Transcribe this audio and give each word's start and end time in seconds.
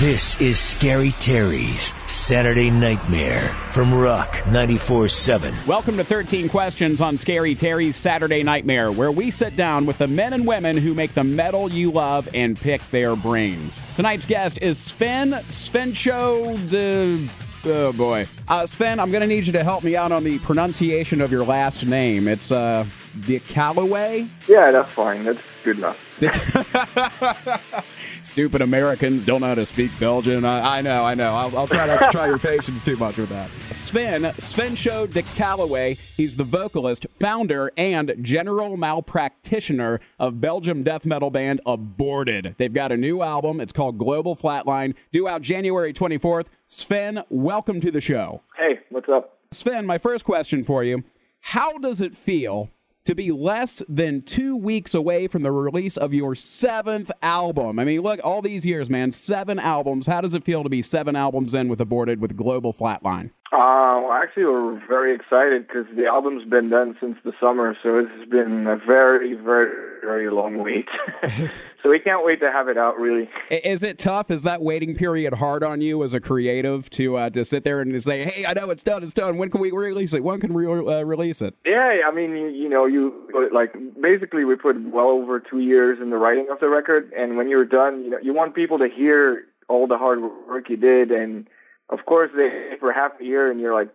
This 0.00 0.40
is 0.40 0.58
Scary 0.58 1.10
Terry's 1.20 1.92
Saturday 2.10 2.70
Nightmare 2.70 3.54
from 3.68 3.92
Rock 3.92 4.32
94.7. 4.46 5.66
Welcome 5.66 5.98
to 5.98 6.04
13 6.04 6.48
Questions 6.48 7.02
on 7.02 7.18
Scary 7.18 7.54
Terry's 7.54 7.96
Saturday 7.96 8.42
Nightmare, 8.42 8.92
where 8.92 9.12
we 9.12 9.30
sit 9.30 9.56
down 9.56 9.84
with 9.84 9.98
the 9.98 10.08
men 10.08 10.32
and 10.32 10.46
women 10.46 10.78
who 10.78 10.94
make 10.94 11.12
the 11.12 11.22
metal 11.22 11.70
you 11.70 11.90
love 11.90 12.30
and 12.32 12.58
pick 12.58 12.80
their 12.88 13.14
brains. 13.14 13.78
Tonight's 13.94 14.24
guest 14.24 14.58
is 14.62 14.78
Sven 14.78 15.32
Svencho 15.50 16.56
de. 16.70 17.28
Oh 17.66 17.92
boy. 17.92 18.26
Uh, 18.48 18.64
Sven, 18.64 18.98
I'm 19.00 19.10
going 19.10 19.20
to 19.20 19.26
need 19.26 19.46
you 19.46 19.52
to 19.52 19.62
help 19.62 19.84
me 19.84 19.96
out 19.96 20.12
on 20.12 20.24
the 20.24 20.38
pronunciation 20.38 21.20
of 21.20 21.30
your 21.30 21.44
last 21.44 21.84
name. 21.84 22.26
It's 22.26 22.50
uh, 22.50 22.86
De 23.26 23.38
Calloway? 23.40 24.28
Yeah, 24.48 24.70
that's 24.70 24.88
fine. 24.88 25.24
That's 25.24 25.42
good 25.62 25.76
enough. 25.76 26.09
Stupid 28.22 28.60
Americans 28.60 29.24
don't 29.24 29.40
know 29.40 29.48
how 29.48 29.54
to 29.54 29.64
speak 29.64 29.90
Belgian. 29.98 30.44
I, 30.44 30.78
I 30.78 30.82
know, 30.82 31.04
I 31.04 31.14
know. 31.14 31.30
I'll, 31.30 31.56
I'll 31.56 31.66
try 31.66 31.86
not 31.86 32.00
to 32.00 32.08
try 32.10 32.26
your 32.26 32.38
patience 32.38 32.82
too 32.82 32.96
much 32.96 33.16
with 33.16 33.30
that. 33.30 33.50
Sven, 33.72 34.32
Sven 34.34 34.76
Show 34.76 35.06
de 35.06 35.22
Calloway. 35.22 35.94
He's 36.16 36.36
the 36.36 36.44
vocalist, 36.44 37.06
founder, 37.18 37.72
and 37.76 38.14
general 38.20 38.76
malpractitioner 38.76 40.00
of 40.18 40.40
Belgium 40.40 40.82
death 40.82 41.06
metal 41.06 41.30
band 41.30 41.60
Aborted. 41.64 42.56
They've 42.58 42.72
got 42.72 42.92
a 42.92 42.96
new 42.96 43.22
album. 43.22 43.60
It's 43.60 43.72
called 43.72 43.96
Global 43.96 44.36
Flatline, 44.36 44.94
due 45.12 45.26
out 45.26 45.40
January 45.40 45.94
24th. 45.94 46.46
Sven, 46.68 47.22
welcome 47.30 47.80
to 47.80 47.90
the 47.90 48.00
show. 48.00 48.42
Hey, 48.58 48.80
what's 48.90 49.08
up? 49.08 49.38
Sven, 49.52 49.86
my 49.86 49.98
first 49.98 50.24
question 50.24 50.62
for 50.62 50.84
you 50.84 51.02
How 51.40 51.78
does 51.78 52.00
it 52.00 52.14
feel 52.14 52.70
to 53.04 53.14
be 53.14 53.30
less 53.30 53.82
than 53.88 54.22
two 54.22 54.56
weeks 54.56 54.94
away 54.94 55.26
from 55.26 55.42
the 55.42 55.52
release 55.52 55.96
of 55.96 56.12
your 56.12 56.34
seventh 56.34 57.10
album. 57.22 57.78
I 57.78 57.84
mean, 57.84 58.00
look, 58.00 58.20
all 58.22 58.42
these 58.42 58.64
years, 58.66 58.90
man, 58.90 59.12
seven 59.12 59.58
albums. 59.58 60.06
How 60.06 60.20
does 60.20 60.34
it 60.34 60.44
feel 60.44 60.62
to 60.62 60.68
be 60.68 60.82
seven 60.82 61.16
albums 61.16 61.54
in 61.54 61.68
with 61.68 61.80
Aborted 61.80 62.20
with 62.20 62.36
Global 62.36 62.72
Flatline? 62.72 63.30
Uh, 63.52 63.98
well, 64.04 64.12
actually, 64.12 64.44
we're 64.44 64.80
very 64.86 65.12
excited 65.12 65.66
because 65.66 65.84
the 65.96 66.06
album's 66.06 66.48
been 66.48 66.70
done 66.70 66.96
since 67.00 67.16
the 67.24 67.32
summer, 67.40 67.76
so 67.82 67.98
it's 67.98 68.30
been 68.30 68.68
a 68.68 68.76
very, 68.76 69.34
very, 69.34 70.00
very 70.02 70.30
long 70.30 70.58
wait. 70.58 70.86
so 71.82 71.90
we 71.90 71.98
can't 71.98 72.24
wait 72.24 72.38
to 72.38 72.52
have 72.52 72.68
it 72.68 72.78
out. 72.78 72.96
Really, 72.96 73.28
is 73.50 73.82
it 73.82 73.98
tough? 73.98 74.30
Is 74.30 74.44
that 74.44 74.62
waiting 74.62 74.94
period 74.94 75.34
hard 75.34 75.64
on 75.64 75.80
you 75.80 76.04
as 76.04 76.14
a 76.14 76.20
creative 76.20 76.88
to 76.90 77.16
uh, 77.16 77.30
to 77.30 77.44
sit 77.44 77.64
there 77.64 77.80
and 77.80 78.00
say, 78.00 78.24
"Hey, 78.24 78.46
I 78.46 78.52
know 78.52 78.70
it's 78.70 78.84
done, 78.84 79.02
it's 79.02 79.14
done. 79.14 79.36
When 79.36 79.50
can 79.50 79.60
we 79.60 79.72
release 79.72 80.12
it? 80.12 80.22
When 80.22 80.38
can 80.38 80.54
we 80.54 80.64
uh, 80.66 81.02
release 81.02 81.42
it?" 81.42 81.56
Yeah, 81.66 82.02
I 82.06 82.14
mean, 82.14 82.36
you, 82.36 82.50
you 82.50 82.68
know, 82.68 82.86
you 82.86 83.12
like 83.52 83.72
basically 84.00 84.44
we 84.44 84.54
put 84.54 84.80
well 84.92 85.08
over 85.08 85.40
two 85.40 85.58
years 85.58 85.98
in 86.00 86.10
the 86.10 86.18
writing 86.18 86.46
of 86.52 86.60
the 86.60 86.68
record, 86.68 87.12
and 87.16 87.36
when 87.36 87.48
you're 87.48 87.64
done, 87.64 88.04
you 88.04 88.10
know, 88.10 88.18
you 88.22 88.32
want 88.32 88.54
people 88.54 88.78
to 88.78 88.88
hear 88.88 89.42
all 89.68 89.88
the 89.88 89.98
hard 89.98 90.20
work 90.48 90.70
you 90.70 90.76
did 90.76 91.10
and 91.10 91.48
of 91.90 92.04
course 92.06 92.30
they 92.36 92.76
for 92.78 92.92
half 92.92 93.12
a 93.20 93.24
year 93.24 93.50
and 93.50 93.60
you're 93.60 93.74
like 93.74 93.88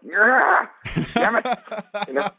damn 1.13 1.35
it. 1.37 1.45
You 2.07 2.13
know? 2.13 2.29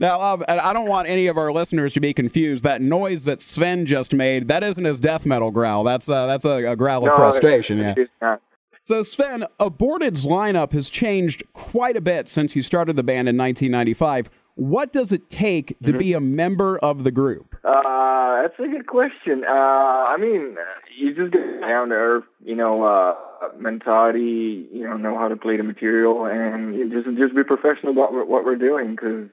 now 0.00 0.20
um, 0.20 0.44
i 0.48 0.72
don't 0.72 0.88
want 0.88 1.08
any 1.08 1.26
of 1.26 1.36
our 1.36 1.52
listeners 1.52 1.92
to 1.94 2.00
be 2.00 2.14
confused. 2.14 2.64
That 2.64 2.80
noise 2.80 3.24
that 3.24 3.42
sven 3.42 3.84
just 3.84 4.14
made 4.14 4.48
that 4.48 4.62
isn't 4.62 4.84
his 4.84 5.00
death 5.00 5.26
metal 5.26 5.50
growl. 5.50 5.84
That's 5.84 6.08
uh, 6.08 6.26
that's 6.26 6.44
a, 6.44 6.72
a 6.72 6.76
growl 6.76 7.02
no, 7.02 7.10
of 7.10 7.16
frustration 7.16 7.80
it, 7.80 8.10
yeah 8.20 8.36
so 8.84 9.04
Sven, 9.04 9.44
Aborted's 9.60 10.26
lineup 10.26 10.72
has 10.72 10.90
changed 10.90 11.44
quite 11.52 11.96
a 11.96 12.00
bit 12.00 12.28
since 12.28 12.56
you 12.56 12.62
started 12.62 12.96
the 12.96 13.04
band 13.04 13.28
in 13.28 13.36
1995. 13.36 14.28
What 14.54 14.92
does 14.92 15.12
it 15.12 15.30
take 15.30 15.78
to 15.80 15.92
mm-hmm. 15.92 15.98
be 15.98 16.12
a 16.12 16.20
member 16.20 16.78
of 16.78 17.04
the 17.04 17.10
group? 17.10 17.56
Uh, 17.64 18.42
that's 18.42 18.58
a 18.58 18.68
good 18.68 18.86
question. 18.86 19.44
Uh, 19.48 19.52
I 19.52 20.16
mean, 20.18 20.56
you 20.96 21.14
just 21.14 21.32
get 21.32 21.60
down 21.60 21.88
to 21.88 21.94
earth, 21.94 22.24
you 22.44 22.54
know, 22.54 22.84
uh, 22.84 23.14
mentality, 23.58 24.68
you 24.72 24.84
know, 24.84 24.96
know 24.96 25.16
how 25.16 25.28
to 25.28 25.36
play 25.36 25.56
the 25.56 25.62
material, 25.62 26.26
and 26.26 26.92
just 26.92 27.06
just 27.16 27.34
be 27.34 27.44
professional 27.44 27.92
about 27.92 28.12
what 28.12 28.44
we're 28.44 28.56
doing. 28.56 28.90
Because 28.90 29.30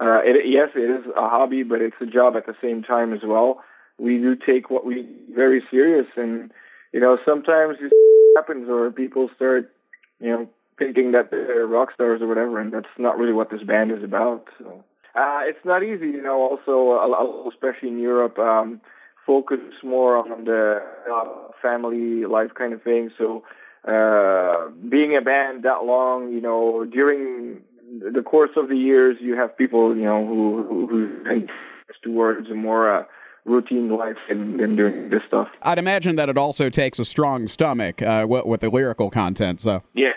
uh, 0.00 0.20
it, 0.24 0.46
yes, 0.46 0.68
it 0.76 0.90
is 0.90 1.06
a 1.16 1.28
hobby, 1.28 1.62
but 1.64 1.80
it's 1.80 1.96
a 2.00 2.06
job 2.06 2.34
at 2.36 2.46
the 2.46 2.54
same 2.62 2.82
time 2.82 3.12
as 3.12 3.20
well. 3.24 3.62
We 3.98 4.18
do 4.18 4.36
take 4.36 4.70
what 4.70 4.86
we 4.86 5.06
very 5.34 5.62
serious, 5.70 6.06
and 6.16 6.52
you 6.92 7.00
know, 7.00 7.18
sometimes 7.24 7.78
it 7.80 7.92
happens, 8.36 8.68
or 8.68 8.90
people 8.90 9.28
start, 9.34 9.72
you 10.20 10.30
know, 10.30 10.48
thinking 10.78 11.12
that 11.12 11.30
they're 11.30 11.66
rock 11.66 11.92
stars 11.94 12.20
or 12.22 12.26
whatever, 12.26 12.58
and 12.58 12.72
that's 12.72 12.86
not 12.98 13.18
really 13.18 13.32
what 13.32 13.50
this 13.50 13.62
band 13.62 13.90
is 13.90 14.02
about. 14.02 14.46
So. 14.58 14.84
Uh, 15.14 15.40
it's 15.44 15.64
not 15.64 15.82
easy, 15.82 16.06
you 16.06 16.22
know. 16.22 16.40
Also, 16.40 17.50
especially 17.50 17.88
in 17.88 17.98
Europe, 17.98 18.38
um, 18.38 18.80
focus 19.26 19.58
more 19.84 20.16
on 20.16 20.44
the 20.44 20.82
uh, 21.12 21.52
family 21.60 22.24
life 22.24 22.50
kind 22.56 22.72
of 22.72 22.82
thing. 22.82 23.10
So, 23.18 23.44
uh, 23.86 24.70
being 24.88 25.14
a 25.16 25.20
band 25.20 25.64
that 25.64 25.84
long, 25.84 26.32
you 26.32 26.40
know, 26.40 26.86
during 26.90 27.60
the 28.00 28.22
course 28.22 28.52
of 28.56 28.68
the 28.70 28.76
years, 28.76 29.18
you 29.20 29.36
have 29.36 29.56
people, 29.56 29.94
you 29.94 30.04
know, 30.04 30.26
who 30.26 30.66
who, 30.66 31.24
who 31.24 31.46
towards 32.02 32.50
a 32.50 32.54
more 32.54 33.00
uh, 33.00 33.04
routine 33.44 33.90
life 33.90 34.16
than, 34.28 34.56
than 34.56 34.76
doing 34.76 35.10
this 35.10 35.20
stuff. 35.26 35.48
I'd 35.62 35.78
imagine 35.78 36.16
that 36.16 36.28
it 36.28 36.38
also 36.38 36.70
takes 36.70 36.98
a 36.98 37.04
strong 37.04 37.48
stomach 37.48 38.00
uh, 38.02 38.26
with, 38.28 38.46
with 38.46 38.60
the 38.60 38.70
lyrical 38.70 39.10
content. 39.10 39.60
So 39.60 39.82
yes, 39.94 40.16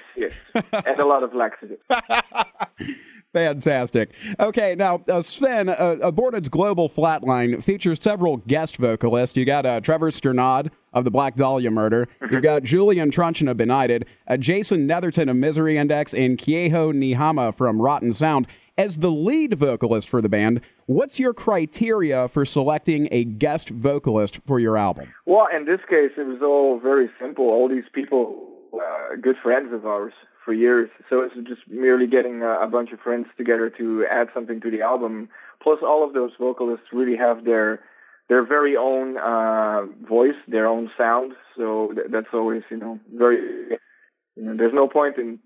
and 0.53 0.99
a 0.99 1.05
lot 1.05 1.23
of 1.23 1.33
laxative. 1.33 1.79
Fantastic. 3.33 4.11
Okay, 4.39 4.75
now 4.75 5.03
uh, 5.09 5.21
Sven, 5.21 5.67
uh, 5.67 5.97
Aborted's 6.01 6.47
Global 6.47 6.87
Flatline 6.87 7.61
features 7.61 7.99
several 8.01 8.37
guest 8.37 8.77
vocalists. 8.77 9.35
You 9.35 9.43
got 9.43 9.65
uh, 9.65 9.81
Trevor 9.81 10.11
Strnad 10.11 10.71
of 10.93 11.03
the 11.03 11.11
Black 11.11 11.35
Dahlia 11.35 11.69
Murder. 11.69 12.07
Mm-hmm. 12.21 12.33
You've 12.33 12.43
got 12.43 12.63
Julien 12.63 13.11
Truchan 13.11 13.49
of 13.49 13.57
Benighted, 13.57 14.05
uh, 14.27 14.37
Jason 14.37 14.87
Netherton 14.87 15.27
of 15.27 15.35
Misery 15.35 15.77
Index, 15.77 16.13
and 16.13 16.37
Keijo 16.37 16.93
Niinimaa 16.93 17.53
from 17.53 17.81
Rotten 17.81 18.13
Sound. 18.13 18.47
As 18.77 18.97
the 18.97 19.11
lead 19.11 19.53
vocalist 19.53 20.09
for 20.09 20.21
the 20.21 20.29
band, 20.29 20.61
what's 20.85 21.19
your 21.19 21.33
criteria 21.33 22.29
for 22.29 22.45
selecting 22.45 23.09
a 23.11 23.25
guest 23.25 23.69
vocalist 23.69 24.39
for 24.45 24.61
your 24.61 24.77
album? 24.77 25.13
Well, 25.25 25.47
in 25.53 25.65
this 25.65 25.79
case, 25.89 26.11
it 26.17 26.25
was 26.25 26.41
all 26.41 26.79
very 26.79 27.09
simple. 27.19 27.45
All 27.45 27.67
these 27.67 27.85
people, 27.93 28.47
uh, 28.81 29.15
good 29.21 29.35
friends 29.41 29.73
of 29.73 29.85
ours 29.85 30.13
for 30.43 30.53
years. 30.53 30.89
So 31.09 31.21
it's 31.21 31.35
just 31.47 31.61
merely 31.67 32.07
getting 32.07 32.41
a, 32.41 32.59
a 32.61 32.67
bunch 32.67 32.91
of 32.91 32.99
friends 32.99 33.27
together 33.37 33.69
to 33.77 34.05
add 34.09 34.27
something 34.33 34.61
to 34.61 34.71
the 34.71 34.81
album. 34.81 35.29
Plus, 35.61 35.79
all 35.81 36.05
of 36.07 36.13
those 36.13 36.31
vocalists 36.39 36.87
really 36.93 37.17
have 37.17 37.45
their 37.45 37.81
their 38.27 38.45
very 38.45 38.75
own 38.75 39.17
uh, 39.17 39.85
voice, 40.07 40.35
their 40.47 40.67
own 40.67 40.89
sound. 40.97 41.33
So 41.55 41.91
th- 41.93 42.07
that's 42.11 42.33
always, 42.33 42.63
you 42.69 42.77
know, 42.77 42.99
very. 43.13 43.77
You 44.35 44.43
know, 44.43 44.57
there's 44.57 44.73
no 44.73 44.89
point 44.89 45.17
in 45.17 45.39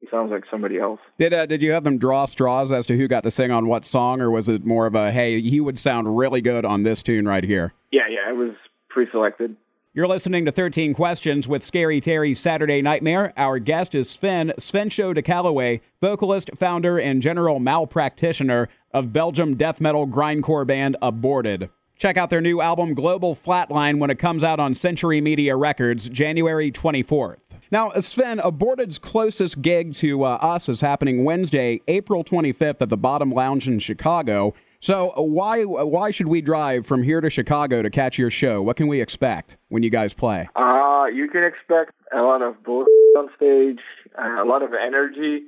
he 0.00 0.06
sounds 0.10 0.30
like 0.30 0.44
somebody 0.50 0.78
else. 0.78 1.00
Did 1.18 1.32
uh, 1.32 1.46
did 1.46 1.62
you 1.62 1.72
have 1.72 1.84
them 1.84 1.98
draw 1.98 2.26
straws 2.26 2.70
as 2.70 2.86
to 2.86 2.96
who 2.96 3.08
got 3.08 3.22
to 3.22 3.30
sing 3.30 3.50
on 3.50 3.66
what 3.66 3.84
song, 3.84 4.20
or 4.20 4.30
was 4.30 4.48
it 4.48 4.64
more 4.64 4.86
of 4.86 4.94
a 4.94 5.10
hey, 5.10 5.40
he 5.40 5.60
would 5.60 5.78
sound 5.78 6.16
really 6.16 6.40
good 6.40 6.64
on 6.64 6.82
this 6.82 7.02
tune 7.02 7.26
right 7.26 7.44
here? 7.44 7.72
Yeah, 7.90 8.08
yeah, 8.08 8.30
it 8.30 8.36
was 8.36 8.54
pre-selected. 8.88 9.56
You're 9.96 10.06
listening 10.06 10.44
to 10.44 10.52
13 10.52 10.92
Questions 10.92 11.48
with 11.48 11.64
Scary 11.64 12.02
Terry's 12.02 12.38
Saturday 12.38 12.82
Nightmare. 12.82 13.32
Our 13.34 13.58
guest 13.58 13.94
is 13.94 14.10
Sven, 14.10 14.52
Sven 14.58 14.90
Show 14.90 15.14
de 15.14 15.22
Calloway, 15.22 15.80
vocalist, 16.02 16.50
founder, 16.54 16.98
and 16.98 17.22
general 17.22 17.60
malpractitioner 17.60 18.68
of 18.92 19.14
Belgium 19.14 19.56
death 19.56 19.80
metal 19.80 20.06
grindcore 20.06 20.66
band 20.66 20.98
Aborted. 21.00 21.70
Check 21.96 22.18
out 22.18 22.28
their 22.28 22.42
new 22.42 22.60
album 22.60 22.92
Global 22.92 23.34
Flatline 23.34 23.98
when 23.98 24.10
it 24.10 24.18
comes 24.18 24.44
out 24.44 24.60
on 24.60 24.74
Century 24.74 25.22
Media 25.22 25.56
Records 25.56 26.10
January 26.10 26.70
24th. 26.70 27.38
Now, 27.70 27.90
Sven, 27.92 28.38
Aborted's 28.38 28.98
closest 28.98 29.62
gig 29.62 29.94
to 29.94 30.24
uh, 30.24 30.38
us 30.42 30.68
is 30.68 30.82
happening 30.82 31.24
Wednesday, 31.24 31.80
April 31.88 32.22
25th 32.22 32.82
at 32.82 32.90
the 32.90 32.98
Bottom 32.98 33.30
Lounge 33.30 33.66
in 33.66 33.78
Chicago. 33.78 34.52
So 34.80 35.12
why 35.16 35.64
why 35.64 36.10
should 36.10 36.28
we 36.28 36.40
drive 36.40 36.86
from 36.86 37.02
here 37.02 37.20
to 37.20 37.30
Chicago 37.30 37.82
to 37.82 37.90
catch 37.90 38.18
your 38.18 38.30
show? 38.30 38.62
What 38.62 38.76
can 38.76 38.86
we 38.86 39.00
expect 39.00 39.56
when 39.68 39.82
you 39.82 39.90
guys 39.90 40.14
play? 40.14 40.48
Uh, 40.54 41.06
you 41.12 41.28
can 41.28 41.44
expect 41.44 41.92
a 42.12 42.22
lot 42.22 42.42
of 42.42 42.62
bull 42.62 42.84
on 43.18 43.28
stage, 43.36 43.80
uh, 44.18 44.42
a 44.42 44.46
lot 44.46 44.62
of 44.62 44.70
energy, 44.74 45.44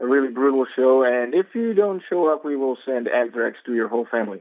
a 0.00 0.06
really 0.06 0.28
brutal 0.28 0.66
show, 0.74 1.04
and 1.04 1.34
if 1.34 1.46
you 1.54 1.74
don't 1.74 2.02
show 2.08 2.32
up, 2.32 2.44
we 2.44 2.56
will 2.56 2.78
send 2.86 3.06
anthrax 3.08 3.58
to 3.66 3.74
your 3.74 3.88
whole 3.88 4.06
family. 4.10 4.40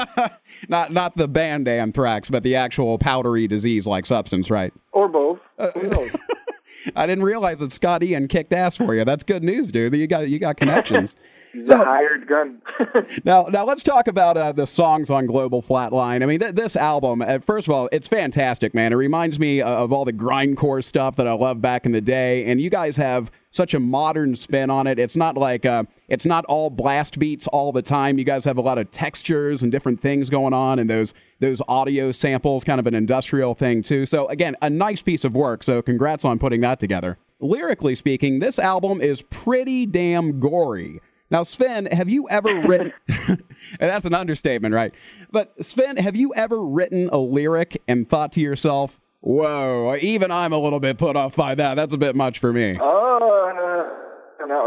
not 0.68 0.92
not 0.92 1.16
the 1.16 1.26
band 1.26 1.66
anthrax, 1.66 2.30
but 2.30 2.42
the 2.42 2.54
actual 2.54 2.98
powdery 2.98 3.48
disease-like 3.48 4.06
substance, 4.06 4.50
right? 4.50 4.72
Or 4.92 5.08
both. 5.08 5.40
Uh, 5.58 5.70
Who 5.72 5.88
knows? 5.88 6.16
I 6.96 7.06
didn't 7.06 7.24
realize 7.24 7.60
that 7.60 7.72
Scott 7.72 8.02
Ian 8.02 8.28
kicked 8.28 8.52
ass 8.52 8.76
for 8.76 8.94
you. 8.94 9.04
That's 9.04 9.24
good 9.24 9.42
news, 9.42 9.70
dude. 9.70 9.94
You 9.94 10.06
got 10.06 10.28
you 10.28 10.38
got 10.38 10.56
connections. 10.56 11.16
He's 11.52 11.68
so, 11.68 11.76
hired 11.76 12.26
gun. 12.26 12.60
now, 13.24 13.44
now 13.44 13.64
let's 13.64 13.84
talk 13.84 14.08
about 14.08 14.36
uh, 14.36 14.50
the 14.50 14.66
songs 14.66 15.08
on 15.08 15.26
Global 15.26 15.62
Flatline. 15.62 16.20
I 16.24 16.26
mean, 16.26 16.40
th- 16.40 16.56
this 16.56 16.74
album, 16.74 17.22
uh, 17.22 17.38
first 17.38 17.68
of 17.68 17.74
all, 17.74 17.88
it's 17.92 18.08
fantastic, 18.08 18.74
man. 18.74 18.92
It 18.92 18.96
reminds 18.96 19.38
me 19.38 19.62
uh, 19.62 19.68
of 19.68 19.92
all 19.92 20.04
the 20.04 20.12
grindcore 20.12 20.82
stuff 20.82 21.14
that 21.14 21.28
I 21.28 21.32
loved 21.32 21.62
back 21.62 21.86
in 21.86 21.92
the 21.92 22.00
day, 22.00 22.44
and 22.46 22.60
you 22.60 22.70
guys 22.70 22.96
have 22.96 23.30
such 23.54 23.72
a 23.72 23.80
modern 23.80 24.34
spin 24.34 24.68
on 24.68 24.86
it. 24.86 24.98
It's 24.98 25.16
not 25.16 25.36
like 25.36 25.64
uh, 25.64 25.84
it's 26.08 26.26
not 26.26 26.44
all 26.46 26.70
blast 26.70 27.18
beats 27.18 27.46
all 27.46 27.70
the 27.72 27.82
time. 27.82 28.18
You 28.18 28.24
guys 28.24 28.44
have 28.44 28.58
a 28.58 28.60
lot 28.60 28.78
of 28.78 28.90
textures 28.90 29.62
and 29.62 29.70
different 29.70 30.00
things 30.00 30.28
going 30.28 30.52
on, 30.52 30.78
and 30.78 30.90
those 30.90 31.14
those 31.40 31.62
audio 31.68 32.10
samples, 32.10 32.64
kind 32.64 32.80
of 32.80 32.86
an 32.86 32.94
industrial 32.94 33.54
thing 33.54 33.82
too. 33.82 34.06
So 34.06 34.26
again, 34.28 34.56
a 34.60 34.68
nice 34.68 35.02
piece 35.02 35.24
of 35.24 35.34
work. 35.34 35.62
So 35.62 35.82
congrats 35.82 36.24
on 36.24 36.38
putting 36.38 36.60
that 36.62 36.80
together. 36.80 37.16
Lyrically 37.40 37.94
speaking, 37.94 38.40
this 38.40 38.58
album 38.58 39.00
is 39.00 39.22
pretty 39.22 39.86
damn 39.86 40.40
gory. 40.40 41.00
Now, 41.30 41.42
Sven, 41.42 41.86
have 41.86 42.08
you 42.08 42.28
ever 42.28 42.60
written? 42.66 42.92
that's 43.78 44.04
an 44.04 44.14
understatement, 44.14 44.74
right? 44.74 44.92
But 45.30 45.64
Sven, 45.64 45.96
have 45.96 46.16
you 46.16 46.34
ever 46.34 46.60
written 46.60 47.08
a 47.12 47.18
lyric 47.18 47.80
and 47.86 48.08
thought 48.08 48.32
to 48.32 48.40
yourself, 48.40 49.00
"Whoa, 49.20 49.96
even 50.00 50.30
I'm 50.32 50.52
a 50.52 50.58
little 50.58 50.80
bit 50.80 50.98
put 50.98 51.14
off 51.16 51.36
by 51.36 51.54
that. 51.54 51.74
That's 51.74 51.94
a 51.94 51.98
bit 51.98 52.16
much 52.16 52.38
for 52.38 52.52
me." 52.52 52.78
Oh, 52.80 53.03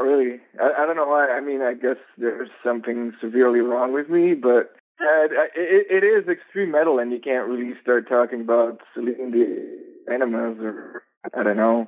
really. 0.07 0.39
I, 0.59 0.83
I 0.83 0.86
don't 0.86 0.95
know 0.95 1.07
why. 1.07 1.27
I 1.30 1.42
mean, 1.42 1.62
I 1.62 1.74
guess 1.74 1.98
there's 2.18 2.50
something 2.63 3.13
severely 3.21 3.59
wrong 3.59 3.94
with 3.94 4.09
me, 4.09 4.33
but 4.33 4.75
uh, 5.00 5.27
it, 5.56 5.88
it 5.89 6.04
is 6.04 6.27
extreme 6.27 6.71
metal, 6.71 7.00
and 7.00 7.12
you 7.12 7.19
can't 7.19 7.48
really 7.48 7.74
start 7.81 8.07
talking 8.07 8.42
about 8.42 8.80
Celine 8.94 9.31
the 9.31 10.13
enemas 10.13 10.57
or 10.59 11.04
I 11.36 11.44
don't 11.44 11.57
know 11.57 11.88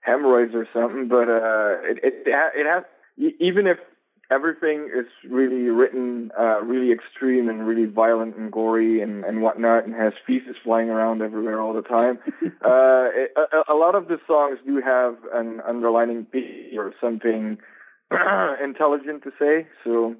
hemorrhoids 0.00 0.54
or 0.54 0.66
something. 0.72 1.08
But 1.08 1.28
uh, 1.28 1.82
it 1.90 1.98
it 2.02 2.14
it 2.26 2.66
has 2.66 2.84
even 3.40 3.66
if 3.66 3.78
everything 4.30 4.90
is 4.94 5.06
really 5.30 5.68
written 5.68 6.30
uh, 6.38 6.60
really 6.62 6.92
extreme 6.92 7.48
and 7.48 7.66
really 7.66 7.86
violent 7.86 8.36
and 8.36 8.50
gory 8.50 9.00
and, 9.00 9.24
and 9.24 9.42
whatnot 9.42 9.84
and 9.84 9.94
has 9.94 10.12
feces 10.26 10.56
flying 10.64 10.88
around 10.88 11.22
everywhere 11.22 11.60
all 11.60 11.72
the 11.72 11.82
time. 11.82 12.18
uh, 12.42 13.08
it, 13.14 13.32
a, 13.36 13.72
a 13.72 13.76
lot 13.76 13.94
of 13.94 14.08
the 14.08 14.18
songs 14.26 14.58
do 14.66 14.80
have 14.80 15.16
an 15.32 15.60
underlining 15.66 16.26
beat 16.30 16.74
or 16.76 16.92
something 17.00 17.58
intelligent 18.62 19.22
to 19.22 19.30
say. 19.38 19.66
So 19.84 20.16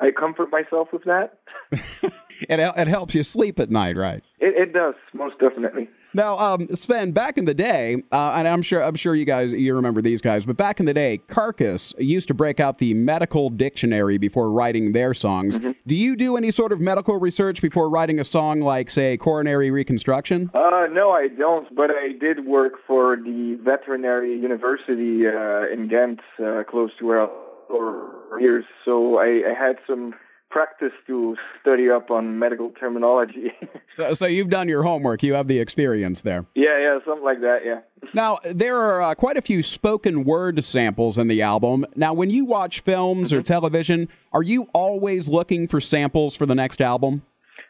I 0.00 0.10
comfort 0.10 0.50
myself 0.50 0.88
with 0.92 1.04
that. 1.04 1.38
it, 1.72 2.60
it 2.76 2.88
helps 2.88 3.14
you 3.14 3.22
sleep 3.22 3.58
at 3.60 3.70
night, 3.70 3.96
right? 3.96 4.22
It, 4.42 4.68
it 4.68 4.72
does, 4.72 4.94
most 5.14 5.38
definitely. 5.38 5.88
Now, 6.14 6.36
um, 6.36 6.66
Sven, 6.74 7.12
back 7.12 7.38
in 7.38 7.44
the 7.44 7.54
day, 7.54 8.02
uh, 8.10 8.32
and 8.34 8.48
I'm 8.48 8.60
sure 8.60 8.82
I'm 8.82 8.96
sure 8.96 9.14
you 9.14 9.24
guys 9.24 9.52
you 9.52 9.74
remember 9.74 10.02
these 10.02 10.20
guys, 10.20 10.44
but 10.44 10.56
back 10.56 10.80
in 10.80 10.86
the 10.86 10.92
day, 10.92 11.18
Carcass 11.28 11.94
used 11.96 12.28
to 12.28 12.34
break 12.34 12.60
out 12.60 12.78
the 12.78 12.92
medical 12.92 13.48
dictionary 13.48 14.18
before 14.18 14.50
writing 14.50 14.92
their 14.92 15.14
songs. 15.14 15.58
Mm-hmm. 15.58 15.70
Do 15.86 15.96
you 15.96 16.16
do 16.16 16.36
any 16.36 16.50
sort 16.50 16.72
of 16.72 16.80
medical 16.80 17.18
research 17.18 17.62
before 17.62 17.88
writing 17.88 18.18
a 18.18 18.24
song 18.24 18.60
like, 18.60 18.90
say, 18.90 19.16
coronary 19.16 19.70
reconstruction? 19.70 20.50
Uh, 20.52 20.86
no, 20.90 21.12
I 21.12 21.28
don't. 21.28 21.74
But 21.74 21.90
I 21.90 22.12
did 22.18 22.44
work 22.44 22.74
for 22.86 23.16
the 23.16 23.58
veterinary 23.62 24.38
university 24.38 25.26
uh, 25.26 25.72
in 25.72 25.88
Ghent, 25.88 26.20
uh, 26.44 26.64
close 26.68 26.90
to 26.98 27.06
where. 27.06 27.22
I 27.22 27.28
for 27.72 28.38
years, 28.40 28.64
so 28.84 29.18
I, 29.18 29.42
I 29.50 29.54
had 29.58 29.76
some 29.86 30.14
practice 30.52 30.92
to 31.06 31.34
study 31.60 31.90
up 31.90 32.10
on 32.10 32.38
medical 32.38 32.70
terminology. 32.70 33.52
so, 33.96 34.12
so, 34.12 34.26
you've 34.26 34.50
done 34.50 34.68
your 34.68 34.82
homework. 34.82 35.22
You 35.22 35.34
have 35.34 35.48
the 35.48 35.58
experience 35.58 36.20
there. 36.20 36.44
Yeah, 36.54 36.78
yeah, 36.78 36.98
something 37.06 37.24
like 37.24 37.40
that. 37.40 37.60
Yeah. 37.64 37.80
Now 38.14 38.38
there 38.44 38.76
are 38.76 39.00
uh, 39.00 39.14
quite 39.14 39.36
a 39.36 39.40
few 39.40 39.62
spoken 39.62 40.24
word 40.24 40.62
samples 40.64 41.16
in 41.16 41.28
the 41.28 41.40
album. 41.40 41.86
Now, 41.96 42.12
when 42.12 42.30
you 42.30 42.44
watch 42.44 42.80
films 42.80 43.30
mm-hmm. 43.30 43.38
or 43.38 43.42
television, 43.42 44.08
are 44.32 44.42
you 44.42 44.68
always 44.74 45.28
looking 45.28 45.66
for 45.66 45.80
samples 45.80 46.36
for 46.36 46.44
the 46.44 46.54
next 46.54 46.82
album? 46.82 47.22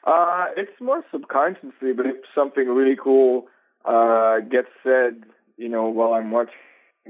Uh, 0.04 0.46
it's 0.56 0.72
more 0.80 1.04
subconsciously, 1.12 1.92
but 1.92 2.06
if 2.06 2.16
something 2.34 2.66
really 2.66 2.96
cool 2.96 3.46
uh, 3.84 4.40
gets 4.40 4.68
said, 4.82 5.22
you 5.56 5.68
know, 5.68 5.88
while 5.88 6.14
I'm 6.14 6.30
watching 6.30 6.54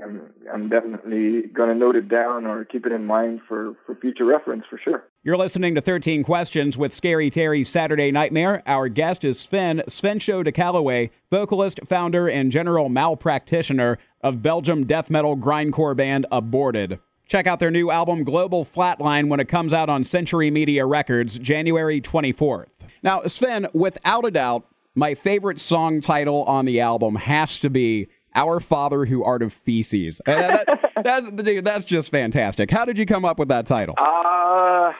I'm, 0.00 0.30
I'm 0.52 0.68
definitely 0.68 1.42
going 1.52 1.68
to 1.68 1.74
note 1.74 1.96
it 1.96 2.08
down 2.08 2.46
or 2.46 2.64
keep 2.64 2.86
it 2.86 2.92
in 2.92 3.04
mind 3.04 3.40
for, 3.46 3.74
for 3.84 3.94
future 3.96 4.24
reference 4.24 4.64
for 4.68 4.80
sure. 4.82 5.04
You're 5.22 5.36
listening 5.36 5.74
to 5.74 5.80
13 5.80 6.24
Questions 6.24 6.78
with 6.78 6.94
Scary 6.94 7.28
Terry's 7.30 7.68
Saturday 7.68 8.10
Nightmare. 8.10 8.62
Our 8.66 8.88
guest 8.88 9.22
is 9.24 9.38
Sven, 9.38 9.82
Sven 9.88 10.18
Show 10.18 10.42
de 10.42 10.50
Calloway, 10.50 11.10
vocalist, 11.30 11.80
founder, 11.86 12.28
and 12.28 12.50
general 12.50 12.88
malpractitioner 12.88 13.98
of 14.22 14.42
Belgium 14.42 14.86
death 14.86 15.10
metal 15.10 15.36
grindcore 15.36 15.96
band 15.96 16.26
Aborted. 16.32 16.98
Check 17.28 17.46
out 17.46 17.60
their 17.60 17.70
new 17.70 17.90
album 17.90 18.24
Global 18.24 18.64
Flatline 18.64 19.28
when 19.28 19.40
it 19.40 19.48
comes 19.48 19.72
out 19.72 19.88
on 19.88 20.04
Century 20.04 20.50
Media 20.50 20.86
Records 20.86 21.38
January 21.38 22.00
24th. 22.00 22.66
Now, 23.02 23.22
Sven, 23.22 23.68
without 23.72 24.24
a 24.24 24.30
doubt, 24.30 24.66
my 24.94 25.14
favorite 25.14 25.58
song 25.58 26.00
title 26.00 26.44
on 26.44 26.64
the 26.64 26.80
album 26.80 27.16
has 27.16 27.58
to 27.60 27.70
be 27.70 28.08
our 28.34 28.60
Father 28.60 29.04
Who 29.04 29.22
Art 29.24 29.42
of 29.42 29.52
Feces. 29.52 30.20
that, 30.26 30.92
that's 31.04 31.30
dude, 31.30 31.64
that's 31.64 31.84
just 31.84 32.10
fantastic. 32.10 32.70
How 32.70 32.84
did 32.84 32.98
you 32.98 33.06
come 33.06 33.24
up 33.24 33.38
with 33.38 33.48
that 33.48 33.66
title? 33.66 33.94
Uh, 33.98 34.92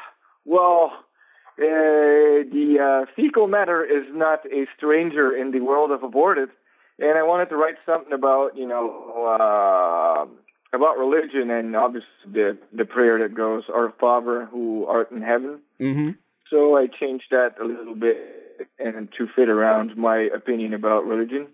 well, 0.44 0.92
uh, 1.58 2.44
the 2.50 2.76
uh, 2.80 3.12
fecal 3.14 3.46
matter 3.46 3.84
is 3.84 4.06
not 4.10 4.44
a 4.46 4.66
stranger 4.76 5.36
in 5.36 5.52
the 5.52 5.60
world 5.60 5.90
of 5.90 6.02
aborted, 6.02 6.48
and 6.98 7.18
I 7.18 7.22
wanted 7.22 7.48
to 7.50 7.56
write 7.56 7.76
something 7.84 8.12
about 8.12 8.56
you 8.56 8.66
know 8.66 9.36
uh, 9.40 10.26
about 10.74 10.98
religion 10.98 11.50
and 11.50 11.76
obviously 11.76 12.08
the 12.30 12.58
the 12.72 12.84
prayer 12.84 13.18
that 13.20 13.34
goes, 13.34 13.64
"Our 13.72 13.92
Father 14.00 14.46
who 14.46 14.86
art 14.86 15.10
in 15.10 15.22
heaven." 15.22 15.60
Mm-hmm. 15.80 16.10
So 16.50 16.76
I 16.76 16.86
changed 16.86 17.26
that 17.30 17.54
a 17.60 17.64
little 17.64 17.94
bit 17.94 18.18
and 18.78 19.08
to 19.18 19.26
fit 19.34 19.48
around 19.48 19.96
my 19.96 20.28
opinion 20.34 20.74
about 20.74 21.06
religion. 21.06 21.48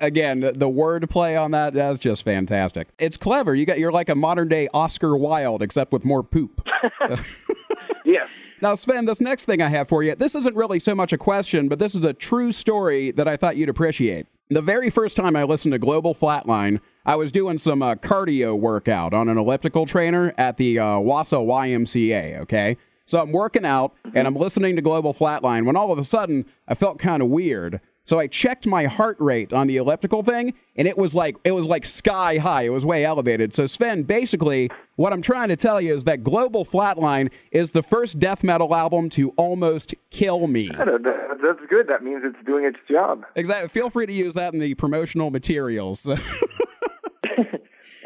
Again, 0.00 0.40
the, 0.40 0.52
the 0.52 0.68
word 0.68 1.08
play 1.10 1.36
on 1.36 1.50
that 1.52 1.74
that's 1.74 1.98
just 1.98 2.22
fantastic. 2.22 2.88
It's 2.98 3.16
clever. 3.16 3.54
You 3.54 3.66
got 3.66 3.78
you're 3.78 3.92
like 3.92 4.08
a 4.08 4.14
modern 4.14 4.48
day 4.48 4.68
Oscar 4.72 5.16
Wilde, 5.16 5.62
except 5.62 5.92
with 5.92 6.04
more 6.04 6.22
poop. 6.22 6.66
yeah. 8.04 8.26
Now, 8.60 8.74
Sven, 8.74 9.04
this 9.04 9.20
next 9.20 9.44
thing 9.44 9.62
I 9.62 9.68
have 9.68 9.88
for 9.88 10.02
you, 10.02 10.14
this 10.14 10.34
isn't 10.34 10.56
really 10.56 10.80
so 10.80 10.94
much 10.94 11.12
a 11.12 11.18
question, 11.18 11.68
but 11.68 11.78
this 11.78 11.94
is 11.94 12.04
a 12.04 12.12
true 12.12 12.50
story 12.50 13.12
that 13.12 13.28
I 13.28 13.36
thought 13.36 13.56
you'd 13.56 13.68
appreciate. 13.68 14.26
The 14.50 14.62
very 14.62 14.90
first 14.90 15.16
time 15.16 15.36
I 15.36 15.44
listened 15.44 15.72
to 15.72 15.78
Global 15.78 16.14
Flatline, 16.14 16.80
I 17.04 17.16
was 17.16 17.30
doing 17.30 17.58
some 17.58 17.82
uh, 17.82 17.94
cardio 17.96 18.58
workout 18.58 19.14
on 19.14 19.28
an 19.28 19.38
elliptical 19.38 19.86
trainer 19.86 20.34
at 20.38 20.56
the 20.56 20.78
uh, 20.78 20.84
Wausau 20.84 21.46
YMCA, 21.46 22.40
okay? 22.40 22.76
So 23.06 23.20
I'm 23.20 23.30
working 23.30 23.64
out 23.64 23.94
and 24.14 24.26
I'm 24.26 24.36
listening 24.36 24.76
to 24.76 24.82
Global 24.82 25.14
Flatline 25.14 25.64
when 25.64 25.76
all 25.76 25.92
of 25.92 25.98
a 25.98 26.04
sudden 26.04 26.44
I 26.66 26.74
felt 26.74 26.98
kind 26.98 27.22
of 27.22 27.28
weird. 27.28 27.80
So 28.08 28.18
I 28.18 28.26
checked 28.26 28.66
my 28.66 28.86
heart 28.86 29.18
rate 29.20 29.52
on 29.52 29.66
the 29.66 29.76
elliptical 29.76 30.22
thing, 30.22 30.54
and 30.76 30.88
it 30.88 30.96
was 30.96 31.14
like 31.14 31.36
it 31.44 31.52
was 31.52 31.66
like 31.66 31.84
sky 31.84 32.38
high. 32.38 32.62
It 32.62 32.70
was 32.70 32.82
way 32.82 33.04
elevated. 33.04 33.52
So 33.52 33.66
Sven, 33.66 34.04
basically, 34.04 34.70
what 34.96 35.12
I'm 35.12 35.20
trying 35.20 35.48
to 35.48 35.56
tell 35.56 35.78
you 35.78 35.94
is 35.94 36.04
that 36.04 36.24
Global 36.24 36.64
Flatline 36.64 37.30
is 37.50 37.72
the 37.72 37.82
first 37.82 38.18
death 38.18 38.42
metal 38.42 38.74
album 38.74 39.10
to 39.10 39.28
almost 39.36 39.94
kill 40.08 40.46
me. 40.46 40.68
That's 40.68 41.60
good. 41.68 41.86
That 41.88 42.02
means 42.02 42.22
it's 42.24 42.42
doing 42.46 42.64
its 42.64 42.78
job. 42.90 43.26
Exactly. 43.36 43.68
Feel 43.68 43.90
free 43.90 44.06
to 44.06 44.12
use 44.12 44.32
that 44.32 44.54
in 44.54 44.60
the 44.60 44.72
promotional 44.72 45.30
materials. 45.30 46.08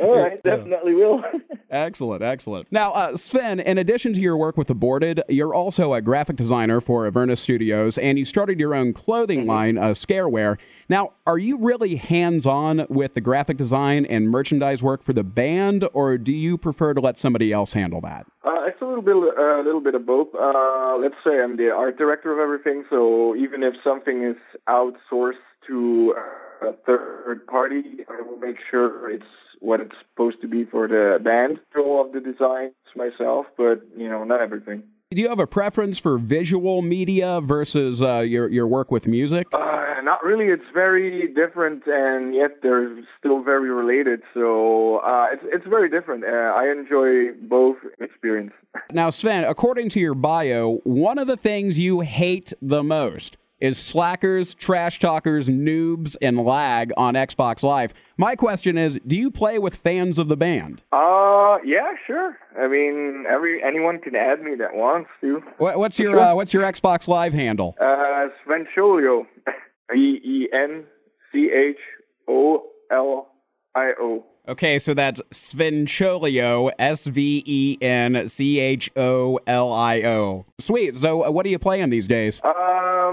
All 0.03 0.23
right, 0.23 0.43
definitely 0.43 0.95
will. 0.95 1.23
excellent, 1.71 2.23
excellent. 2.23 2.67
Now, 2.71 2.93
uh, 2.93 3.17
Sven, 3.17 3.61
in 3.61 3.79
addition 3.79 4.13
to 4.15 4.21
your 4.21 4.37
work 4.37 4.57
with 4.57 4.69
Aborted, 4.71 5.23
you're 5.29 5.55
also 5.55 5.95
a 5.95 6.01
graphic 6.01 6.37
designer 6.37 6.81
for 6.81 7.07
Avernus 7.07 7.41
Studios, 7.41 7.99
and 7.99 8.19
you 8.19 8.25
started 8.25 8.59
your 8.59 8.75
own 8.75 8.93
clothing 8.93 9.41
mm-hmm. 9.41 9.49
line, 9.49 9.79
uh, 9.79 9.91
Scarewear. 9.91 10.59
Now, 10.89 11.13
are 11.27 11.39
you 11.39 11.59
really 11.59 11.97
hands-on 11.97 12.87
with 12.89 13.15
the 13.15 13.21
graphic 13.21 13.57
design 13.57 14.05
and 14.07 14.29
merchandise 14.29 14.83
work 14.83 15.03
for 15.03 15.13
the 15.13 15.25
band, 15.25 15.89
or 15.93 16.19
do 16.19 16.33
you 16.33 16.59
prefer 16.59 16.95
to 16.95 17.01
let 17.01 17.19
somebody 17.19 17.53
else 17.53 17.73
handle 17.73 18.01
that? 18.01 18.27
Uh, 18.45 18.65
it's 18.67 18.81
a 18.83 18.85
little 18.85 19.03
bit, 19.03 19.17
a 19.17 19.61
uh, 19.61 19.63
little 19.63 19.81
bit 19.81 19.95
of 19.95 20.05
both. 20.05 20.29
Uh, 20.35 20.97
let's 21.01 21.15
say 21.25 21.41
I'm 21.41 21.57
the 21.57 21.71
art 21.71 21.97
director 21.97 22.33
of 22.33 22.39
everything, 22.39 22.85
so 22.91 23.37
even 23.37 23.63
if 23.63 23.75
something 23.85 24.25
is 24.25 24.37
outsourced 24.69 25.35
to 25.69 26.15
a 26.63 26.73
third 26.87 27.47
party, 27.47 28.05
I 28.09 28.23
will 28.23 28.39
make 28.39 28.57
sure 28.71 29.11
it's 29.11 29.25
what 29.62 29.81
it's 29.81 29.95
supposed 30.11 30.40
to 30.42 30.49
be 30.49 30.64
for 30.64 30.88
the 30.88 31.19
band. 31.23 31.61
All 31.76 32.04
of 32.04 32.12
the 32.12 32.21
designs 32.21 32.75
myself, 32.95 33.47
but 33.57 33.83
you 33.97 34.09
know, 34.09 34.25
not 34.25 34.40
everything. 34.40 34.83
Do 35.11 35.21
you 35.21 35.28
have 35.28 35.40
a 35.40 35.47
preference 35.47 35.99
for 35.99 36.16
visual 36.16 36.81
media 36.81 37.40
versus 37.40 38.00
uh, 38.02 38.21
your 38.21 38.49
your 38.49 38.66
work 38.66 38.90
with 38.90 39.07
music? 39.07 39.47
Uh, 39.52 40.00
not 40.02 40.25
really. 40.25 40.47
It's 40.47 40.64
very 40.73 41.28
different, 41.35 41.83
and 41.87 42.35
yet 42.35 42.62
they're 42.62 42.97
still 43.19 43.42
very 43.42 43.71
related. 43.71 44.23
So 44.35 44.99
uh, 44.99 45.26
it's 45.33 45.42
it's 45.45 45.66
very 45.66 45.90
different. 45.90 46.25
Uh, 46.25 46.28
I 46.28 46.71
enjoy 46.71 47.33
both 47.42 47.76
experience. 48.00 48.52
Now, 48.90 49.11
Sven, 49.11 49.45
according 49.45 49.90
to 49.90 50.00
your 50.00 50.14
bio, 50.14 50.81
one 50.85 51.19
of 51.19 51.26
the 51.26 51.37
things 51.37 51.78
you 51.78 52.00
hate 52.00 52.52
the 52.61 52.83
most 52.83 53.37
is 53.62 53.78
slackers, 53.78 54.54
trash 54.54 54.99
talkers, 54.99 55.49
noobs, 55.49 56.16
and 56.21 56.45
lag 56.45 56.92
on 56.97 57.14
Xbox 57.14 57.62
Live. 57.62 57.95
My 58.16 58.35
question 58.35 58.76
is, 58.76 58.99
do 59.07 59.16
you 59.16 59.31
play 59.31 59.59
with 59.59 59.76
fans 59.76 60.19
of 60.19 60.26
the 60.26 60.37
band? 60.37 60.83
Uh, 60.90 61.59
yeah, 61.64 61.92
sure. 62.04 62.37
I 62.59 62.66
mean, 62.66 63.25
every 63.31 63.62
anyone 63.62 64.00
can 64.00 64.16
add 64.16 64.42
me 64.42 64.57
that 64.57 64.75
wants 64.75 65.11
to. 65.21 65.42
What, 65.59 65.78
what's 65.78 65.99
your 65.99 66.19
uh, 66.19 66.35
What's 66.35 66.52
your 66.52 66.64
Xbox 66.64 67.07
Live 67.07 67.33
handle? 67.33 67.76
Uh, 67.81 68.28
Svencholio, 68.45 69.26
E 69.95 70.19
E 70.25 70.49
N 70.52 70.85
C 71.31 71.49
H 71.52 71.78
O 72.28 72.64
L 72.90 73.28
I 73.76 73.92
O. 74.00 74.25
Okay, 74.49 74.81
so 74.81 74.92
that's 74.92 75.23
Svencholio, 75.33 76.73
S 76.76 77.07
V 77.07 77.45
E 77.47 77.78
N 77.81 78.28
C 78.28 78.59
H 78.59 78.90
O 78.97 79.38
L 79.47 79.73
I 79.73 80.02
O. 80.02 80.45
Sweet. 80.59 80.97
So, 80.97 81.26
uh, 81.26 81.31
what 81.31 81.47
are 81.47 81.49
you 81.49 81.61
playing 81.61 81.90
these 81.90 82.09
days? 82.09 82.40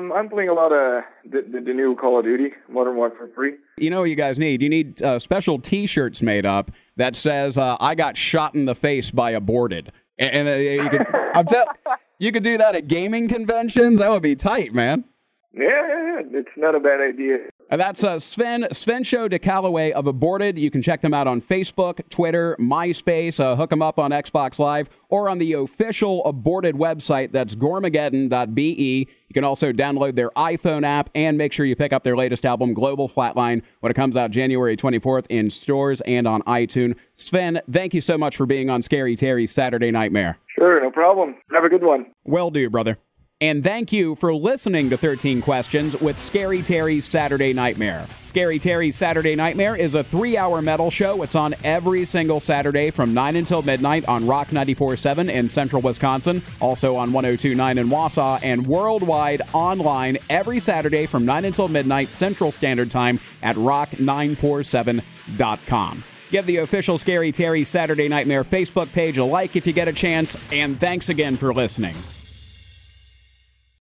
Um, 0.10 0.18
I'm 0.18 0.30
playing 0.30 0.50
a 0.50 0.54
lot 0.54 0.72
of 0.72 1.04
the, 1.26 1.42
the, 1.42 1.62
the 1.62 1.74
new 1.74 1.96
Call 1.96 2.20
of 2.20 2.26
Duty, 2.26 2.52
Modern 2.68 2.96
Warfare 2.96 3.30
3. 3.34 3.54
You 3.78 3.90
know 3.90 4.02
what 4.02 4.10
you 4.10 4.16
guys 4.16 4.40
need? 4.40 4.62
You 4.62 4.70
need 4.70 5.02
uh, 5.02 5.20
special 5.20 5.60
T-shirts 5.60 6.22
made 6.22 6.46
up 6.46 6.72
that 6.96 7.16
says 7.16 7.58
uh, 7.58 7.78
"I 7.80 7.96
got 7.96 8.18
shot 8.18 8.56
in 8.56 8.66
the 8.66 8.76
face 8.76 9.12
by 9.12 9.32
aborted," 9.32 9.92
and, 10.18 10.48
and 10.48 10.48
uh, 10.48 10.84
you 10.84 10.90
could 10.90 11.08
I'm 11.34 11.46
tell 11.46 11.66
you 12.20 12.32
could 12.32 12.44
do 12.44 12.58
that 12.58 12.76
at 12.76 12.88
gaming 12.88 13.28
conventions. 13.28 14.00
That 14.00 14.10
would 14.10 14.24
be 14.24 14.36
tight, 14.36 14.74
man. 14.74 15.06
Yeah, 15.54 15.64
yeah, 15.64 16.22
yeah. 16.22 16.40
it's 16.40 16.50
not 16.58 16.76
a 16.76 16.80
bad 16.80 17.00
idea. 17.02 17.38
And 17.72 17.80
that's 17.80 18.04
uh, 18.04 18.18
Sven 18.18 18.68
Sven 18.72 19.04
Show 19.04 19.28
de 19.28 19.38
Callaway 19.38 19.92
of 19.92 20.08
Aborted. 20.08 20.58
You 20.58 20.72
can 20.72 20.82
check 20.82 21.02
them 21.02 21.14
out 21.14 21.28
on 21.28 21.40
Facebook, 21.40 22.02
Twitter, 22.10 22.56
MySpace. 22.60 23.40
Uh, 23.40 23.56
hook 23.56 23.70
them 23.70 23.84
up 23.84 24.00
on 24.00 24.10
Xbox 24.10 24.58
Live 24.58 24.90
or 25.10 25.30
on 25.30 25.38
the 25.38 25.54
official 25.54 26.26
Aborted 26.26 26.76
website. 26.76 27.32
That's 27.32 27.54
goremageddon.be. 27.54 29.08
You 29.28 29.34
can 29.34 29.44
also 29.44 29.72
download 29.72 30.16
their 30.16 30.32
iPhone 30.32 30.84
app 30.84 31.12
and 31.14 31.38
make 31.38 31.54
sure 31.54 31.64
you 31.64 31.76
pick 31.76 31.94
up 31.94 32.04
their 32.04 32.18
latest 32.18 32.44
album, 32.44 32.74
Global 32.74 33.08
Flatline, 33.08 33.62
when 33.82 33.92
it 33.92 33.96
comes 33.96 34.18
out 34.18 34.32
January 34.32 34.76
24th 34.76 35.28
in 35.30 35.52
stores 35.52 36.02
and 36.02 36.28
on 36.28 36.42
iTunes. 36.44 36.96
Sven, 37.16 37.62
thank 37.70 37.94
you 37.94 38.02
so 38.02 38.18
much 38.18 38.36
for 38.36 38.48
being 38.48 38.72
on 38.72 38.82
Scary 38.82 39.16
Terry's 39.16 39.52
Saturday 39.52 39.92
Nightmare. 39.92 40.40
Sure, 40.56 40.82
no 40.82 40.90
problem. 40.90 41.36
Have 41.54 41.64
a 41.64 41.70
good 41.70 41.84
one. 41.84 42.08
Well, 42.24 42.50
do, 42.50 42.68
brother. 42.72 42.98
And 43.42 43.64
thank 43.64 43.94
you 43.94 44.16
for 44.16 44.36
listening 44.36 44.90
to 44.90 44.98
13 44.98 45.42
Questions 45.42 45.98
with 46.02 46.20
Scary 46.20 46.62
Terry's 46.62 47.06
Saturday 47.06 47.54
Nightmare. 47.54 48.06
Scary 48.26 48.60
Terry's 48.60 48.98
Saturday 48.98 49.34
Nightmare 49.34 49.78
is 49.78 49.96
a 49.96 50.04
three 50.04 50.36
hour 50.36 50.62
metal 50.62 50.92
show. 50.92 51.24
It's 51.24 51.36
on 51.36 51.56
every 51.64 52.04
single 52.04 52.42
Saturday 52.42 52.92
from 52.92 53.14
9 53.14 53.38
until 53.38 53.62
midnight 53.62 54.06
on 54.10 54.28
Rock 54.28 54.50
94.7 54.50 55.32
in 55.32 55.48
central 55.48 55.82
Wisconsin, 55.82 56.44
also 56.60 56.98
on 56.98 57.14
1029 57.14 57.78
in 57.78 57.88
Wausau, 57.88 58.42
and 58.44 58.68
worldwide 58.68 59.42
online 59.54 60.18
every 60.30 60.60
Saturday 60.60 61.06
from 61.06 61.24
9 61.24 61.46
until 61.46 61.70
midnight 61.70 62.12
Central 62.12 62.52
Standard 62.52 62.92
Time 62.92 63.22
at 63.42 63.56
rock947.com. 63.56 66.04
Give 66.30 66.46
the 66.46 66.58
official 66.58 66.98
Scary 66.98 67.32
Terry 67.32 67.64
Saturday 67.64 68.10
Nightmare 68.10 68.44
Facebook 68.44 68.92
page 68.92 69.18
a 69.18 69.24
like 69.24 69.56
if 69.56 69.66
you 69.66 69.72
get 69.72 69.88
a 69.88 69.94
chance, 69.94 70.36
and 70.52 70.78
thanks 70.78 71.08
again 71.08 71.38
for 71.38 71.54
listening. 71.54 71.96